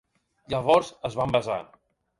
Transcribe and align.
Llavors 0.53 0.91
es 1.11 1.21
van 1.21 1.39
besar. 1.39 1.63